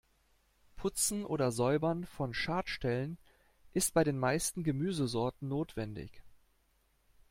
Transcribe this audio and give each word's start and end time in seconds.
Putzen 0.77 1.23
oder 1.25 1.51
Säubern 1.51 2.05
von 2.07 2.33
Schadstellen 2.33 3.19
ist 3.73 3.93
bei 3.93 4.03
den 4.03 4.17
meisten 4.17 4.63
Gemüsesorten 4.63 5.47
notwendig. 5.47 6.23